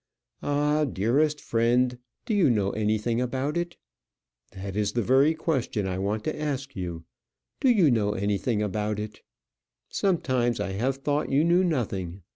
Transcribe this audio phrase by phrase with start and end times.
[0.41, 3.77] "Ah, dearest friend, do you know anything about it?
[4.49, 7.03] that is the very question I want to ask you.
[7.59, 9.21] Do you know anything about it?
[9.89, 12.23] Sometimes I have thought you knew nothing.